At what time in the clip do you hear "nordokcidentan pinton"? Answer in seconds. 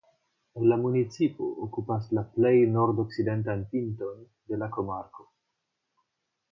2.79-4.27